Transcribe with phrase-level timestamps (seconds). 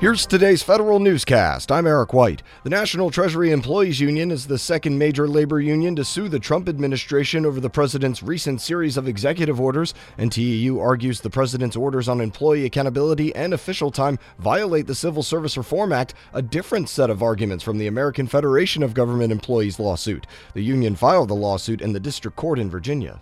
[0.00, 1.70] Here's today's federal newscast.
[1.70, 2.42] I'm Eric White.
[2.64, 6.70] The National Treasury Employees Union is the second major labor union to sue the Trump
[6.70, 9.92] administration over the president's recent series of executive orders.
[10.18, 15.58] NTEU argues the president's orders on employee accountability and official time violate the Civil Service
[15.58, 20.26] Reform Act, a different set of arguments from the American Federation of Government Employees lawsuit.
[20.54, 23.20] The union filed the lawsuit in the district court in Virginia.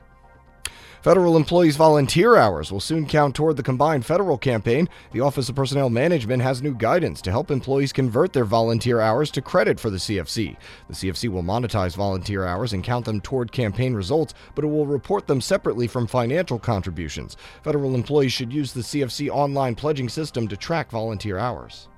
[1.08, 4.86] Federal employees' volunteer hours will soon count toward the combined federal campaign.
[5.12, 9.30] The Office of Personnel Management has new guidance to help employees convert their volunteer hours
[9.30, 10.54] to credit for the CFC.
[10.86, 14.84] The CFC will monetize volunteer hours and count them toward campaign results, but it will
[14.84, 17.38] report them separately from financial contributions.
[17.62, 21.88] Federal employees should use the CFC online pledging system to track volunteer hours.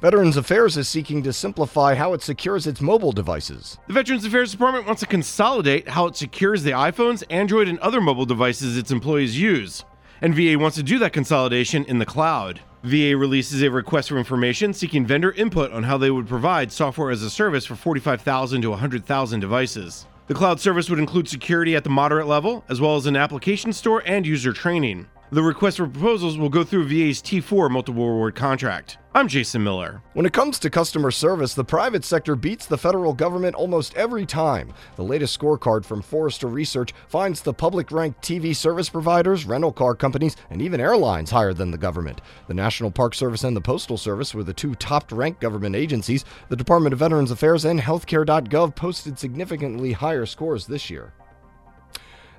[0.00, 3.78] Veterans Affairs is seeking to simplify how it secures its mobile devices.
[3.88, 8.00] The Veterans Affairs Department wants to consolidate how it secures the iPhones, Android, and other
[8.00, 9.84] mobile devices its employees use.
[10.22, 12.60] And VA wants to do that consolidation in the cloud.
[12.84, 17.10] VA releases a request for information seeking vendor input on how they would provide software
[17.10, 20.06] as a service for 45,000 to 100,000 devices.
[20.28, 23.72] The cloud service would include security at the moderate level, as well as an application
[23.72, 25.08] store and user training.
[25.30, 28.96] The request for proposals will go through VA's T4 multiple reward contract.
[29.14, 30.00] I'm Jason Miller.
[30.14, 34.24] When it comes to customer service, the private sector beats the federal government almost every
[34.24, 34.72] time.
[34.96, 39.94] The latest scorecard from Forrester Research finds the public ranked TV service providers, rental car
[39.94, 42.22] companies, and even airlines higher than the government.
[42.46, 46.24] The National Park Service and the Postal Service were the two top ranked government agencies.
[46.48, 51.12] The Department of Veterans Affairs and Healthcare.gov posted significantly higher scores this year.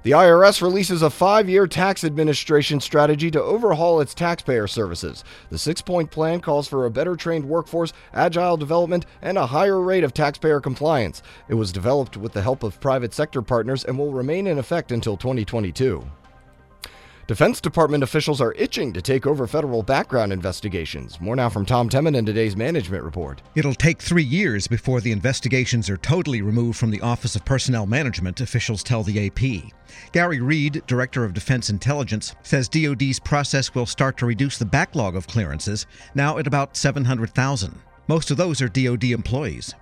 [0.02, 5.26] The IRS releases a five year tax administration strategy to overhaul its taxpayer services.
[5.50, 9.82] The six point plan calls for a better trained workforce, agile development, and a higher
[9.82, 11.22] rate of taxpayer compliance.
[11.50, 14.94] It was developed with the help of private sector partners and will remain in effect
[14.94, 16.10] until 2022.
[17.30, 21.22] Defense Department officials are itching to take over federal background investigations.
[21.22, 23.44] More now from Tom Temin in today's management report.
[23.54, 27.86] It'll take three years before the investigations are totally removed from the Office of Personnel
[27.86, 29.72] Management, officials tell the AP.
[30.12, 35.16] Garry Reid, Director of Defense Intelligence, says DoD's process will start to reduce the backlog
[35.16, 35.86] of clearances,
[36.16, 37.80] now at about 700,000.
[38.08, 39.76] Most of those are DoD employees.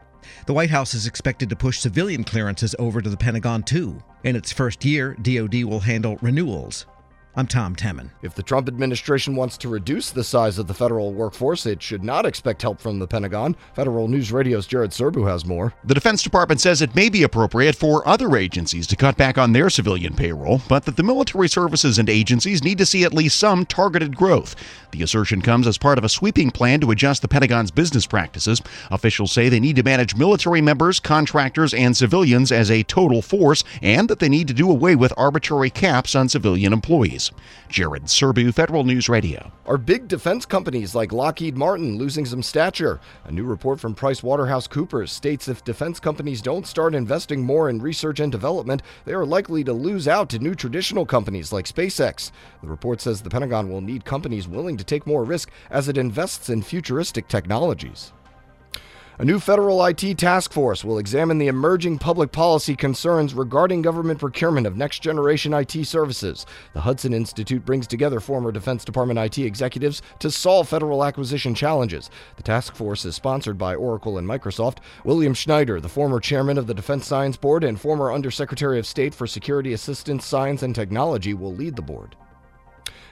[0.47, 4.03] The White House is expected to push civilian clearances over to the Pentagon, too.
[4.25, 6.85] In its first year, DoD will handle renewals.
[7.37, 8.09] I'm Tom Temin.
[8.23, 12.03] If the Trump administration wants to reduce the size of the federal workforce, it should
[12.03, 13.55] not expect help from the Pentagon.
[13.75, 15.71] Federal News Radio's Jared Serbu has more.
[15.83, 19.53] The Defense Department says it may be appropriate for other agencies to cut back on
[19.53, 23.37] their civilian payroll, but that the military services and agencies need to see at least
[23.37, 24.55] some targeted growth.
[24.89, 28.63] The assertion comes as part of a sweeping plan to adjust the Pentagon's business practices.
[28.89, 33.63] Officials say they need to manage military members, contractors, and civilians as a total force,
[33.83, 37.26] and that they need to do away with arbitrary caps on civilian employees.
[37.69, 39.51] Jared Serbu, Federal News Radio.
[39.65, 42.99] Are big defense companies like Lockheed Martin losing some stature?
[43.25, 48.19] A new report from PricewaterhouseCoopers states if defense companies don't start investing more in research
[48.19, 52.31] and development, they are likely to lose out to new traditional companies like SpaceX.
[52.61, 55.97] The report says the Pentagon will need companies willing to take more risk as it
[55.97, 58.13] invests in futuristic technologies.
[59.19, 64.19] A new federal IT task force will examine the emerging public policy concerns regarding government
[64.19, 66.45] procurement of next generation IT services.
[66.73, 72.11] The Hudson Institute brings together former Defense Department IT executives to solve federal acquisition challenges.
[72.35, 74.81] The task force is sponsored by Oracle and Microsoft.
[75.03, 79.15] William Schneider, the former chairman of the Defense Science Board and former Undersecretary of State
[79.15, 82.15] for Security Assistance, Science, and Technology, will lead the board.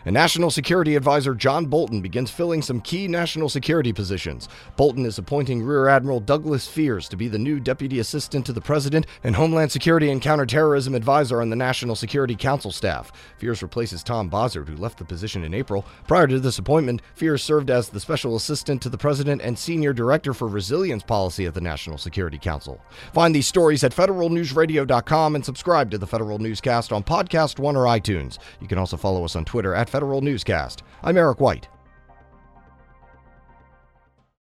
[0.06, 4.48] And National Security Advisor John Bolton begins filling some key national security positions.
[4.78, 8.62] Bolton is appointing Rear Admiral Douglas Fears to be the new Deputy Assistant to the
[8.62, 13.12] President and Homeland Security and Counterterrorism Advisor on the National Security Council staff.
[13.40, 15.84] Fears replaces Tom Bossert, who left the position in April.
[16.08, 19.92] Prior to this appointment, Fears served as the Special Assistant to the President and Senior
[19.92, 22.80] Director for Resilience Policy at the National Security Council.
[23.14, 27.86] Find these stories at federalnewsradio.com and subscribe to the Federal Newscast on Podcast One or
[27.86, 28.38] iTunes.
[28.62, 30.84] You can also follow us on Twitter at Federal Newscast.
[31.04, 31.70] I'm Eric White.